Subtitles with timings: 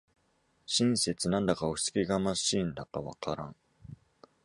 [0.65, 3.55] 親切なんだか押しつけがましいんだかわからん